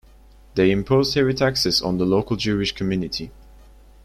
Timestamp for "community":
2.71-3.29